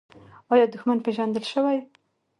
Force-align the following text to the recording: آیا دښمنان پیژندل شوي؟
آیا 0.51 0.65
دښمنان 0.73 0.99
پیژندل 1.05 1.43
شوي؟ 1.51 1.79